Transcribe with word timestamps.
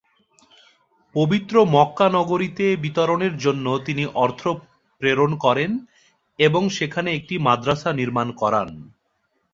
পবিত্র 1.15 1.55
মক্কা 1.75 2.07
নগরীতে 2.09 2.65
বিতরণের 2.83 3.33
জন্য 3.37 3.65
তিনি 3.85 4.03
অর্থ 4.23 4.41
প্রেরণ 5.01 5.31
করেন 5.37 5.71
এবং 6.39 6.63
সেখানে 6.77 7.09
একটি 7.13 7.35
মাদ্রাসা 7.47 7.89
নির্মাণ 7.93 8.27
করান। 8.31 8.69